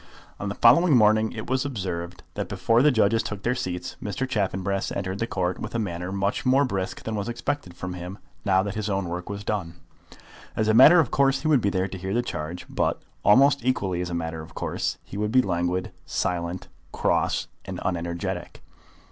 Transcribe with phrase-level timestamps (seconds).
[0.39, 4.27] On the following morning it was observed that before the judges took their seats Mr.
[4.27, 8.17] Chaffanbrass entered the Court with a manner much more brisk than was expected from him
[8.43, 9.75] now that his own work was done.
[10.55, 13.63] As a matter of course he would be there to hear the charge, but, almost
[13.63, 18.63] equally as a matter of course, he would be languid, silent, cross, and unenergetic.